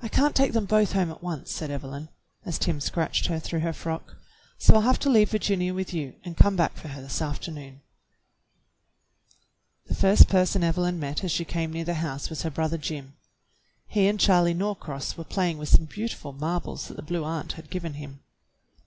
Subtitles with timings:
[0.00, 2.08] I can't take them both home at once," said Evelyn,
[2.46, 4.16] as Tim scratched her through her frock,
[4.56, 7.82] "so I'll have to leave Virginia with you and come back for her this afternoon."
[9.84, 11.84] NANCY MERRIFIELD AND THE STRANGER 27 The first person Evelyn met as she came near
[11.84, 13.12] the house was her brother Jim.
[13.86, 17.68] He and Charley Norcross were playing with some beautiful marbles that the Blue Aunt had
[17.68, 18.20] given him.